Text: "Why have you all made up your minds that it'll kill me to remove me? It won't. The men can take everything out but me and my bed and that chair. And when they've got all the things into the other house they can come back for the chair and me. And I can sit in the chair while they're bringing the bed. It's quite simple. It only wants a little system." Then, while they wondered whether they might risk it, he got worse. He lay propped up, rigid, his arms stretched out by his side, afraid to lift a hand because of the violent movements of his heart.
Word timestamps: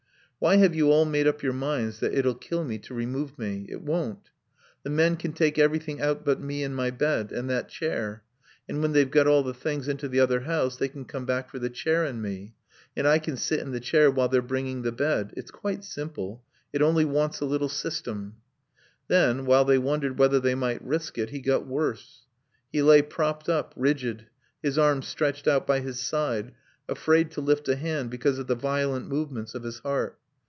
"Why 0.43 0.55
have 0.57 0.73
you 0.73 0.89
all 0.89 1.05
made 1.05 1.27
up 1.27 1.43
your 1.43 1.53
minds 1.53 1.99
that 1.99 2.15
it'll 2.15 2.33
kill 2.33 2.63
me 2.63 2.79
to 2.79 2.95
remove 2.95 3.37
me? 3.37 3.67
It 3.69 3.83
won't. 3.83 4.31
The 4.81 4.89
men 4.89 5.15
can 5.15 5.33
take 5.33 5.59
everything 5.59 6.01
out 6.01 6.25
but 6.25 6.41
me 6.41 6.63
and 6.63 6.75
my 6.75 6.89
bed 6.89 7.31
and 7.31 7.47
that 7.51 7.69
chair. 7.69 8.23
And 8.67 8.81
when 8.81 8.91
they've 8.91 9.11
got 9.11 9.27
all 9.27 9.43
the 9.43 9.53
things 9.53 9.87
into 9.87 10.07
the 10.07 10.19
other 10.19 10.39
house 10.39 10.77
they 10.77 10.87
can 10.87 11.05
come 11.05 11.27
back 11.27 11.51
for 11.51 11.59
the 11.59 11.69
chair 11.69 12.03
and 12.03 12.23
me. 12.23 12.55
And 12.97 13.07
I 13.07 13.19
can 13.19 13.37
sit 13.37 13.59
in 13.59 13.71
the 13.71 13.79
chair 13.79 14.09
while 14.09 14.29
they're 14.29 14.41
bringing 14.41 14.81
the 14.81 14.91
bed. 14.91 15.31
It's 15.37 15.51
quite 15.51 15.83
simple. 15.83 16.43
It 16.73 16.81
only 16.81 17.05
wants 17.05 17.39
a 17.39 17.45
little 17.45 17.69
system." 17.69 18.37
Then, 19.07 19.45
while 19.45 19.63
they 19.63 19.77
wondered 19.77 20.17
whether 20.17 20.39
they 20.39 20.55
might 20.55 20.83
risk 20.83 21.19
it, 21.19 21.29
he 21.29 21.39
got 21.39 21.67
worse. 21.67 22.25
He 22.73 22.81
lay 22.81 23.03
propped 23.03 23.47
up, 23.47 23.73
rigid, 23.77 24.25
his 24.63 24.75
arms 24.79 25.07
stretched 25.07 25.47
out 25.47 25.67
by 25.67 25.81
his 25.81 25.99
side, 25.99 26.53
afraid 26.89 27.29
to 27.29 27.41
lift 27.41 27.69
a 27.69 27.75
hand 27.75 28.09
because 28.09 28.39
of 28.39 28.47
the 28.47 28.55
violent 28.55 29.07
movements 29.07 29.53
of 29.53 29.61
his 29.61 29.77
heart. 29.77 30.17